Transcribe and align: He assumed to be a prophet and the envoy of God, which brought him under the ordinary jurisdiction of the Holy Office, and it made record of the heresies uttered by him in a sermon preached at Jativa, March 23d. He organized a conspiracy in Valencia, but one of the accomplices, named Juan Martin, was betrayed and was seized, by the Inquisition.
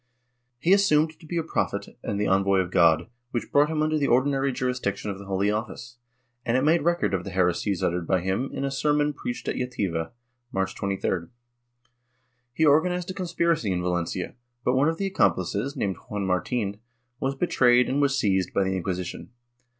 He 0.57 0.73
assumed 0.73 1.19
to 1.19 1.25
be 1.27 1.37
a 1.37 1.43
prophet 1.43 1.89
and 2.01 2.19
the 2.19 2.25
envoy 2.25 2.57
of 2.57 2.71
God, 2.71 3.07
which 3.29 3.51
brought 3.51 3.69
him 3.69 3.83
under 3.83 3.99
the 3.99 4.07
ordinary 4.07 4.51
jurisdiction 4.51 5.11
of 5.11 5.19
the 5.19 5.25
Holy 5.27 5.51
Office, 5.51 5.97
and 6.43 6.57
it 6.57 6.63
made 6.63 6.81
record 6.81 7.13
of 7.13 7.23
the 7.23 7.29
heresies 7.29 7.83
uttered 7.83 8.07
by 8.07 8.21
him 8.21 8.49
in 8.51 8.65
a 8.65 8.71
sermon 8.71 9.13
preached 9.13 9.47
at 9.47 9.57
Jativa, 9.57 10.09
March 10.51 10.73
23d. 10.73 11.29
He 12.51 12.65
organized 12.65 13.11
a 13.11 13.13
conspiracy 13.13 13.71
in 13.71 13.83
Valencia, 13.83 14.33
but 14.65 14.73
one 14.73 14.89
of 14.89 14.97
the 14.97 15.05
accomplices, 15.05 15.75
named 15.77 15.97
Juan 16.09 16.25
Martin, 16.25 16.79
was 17.19 17.35
betrayed 17.35 17.87
and 17.87 18.01
was 18.01 18.17
seized, 18.17 18.55
by 18.55 18.63
the 18.63 18.75
Inquisition. 18.75 19.29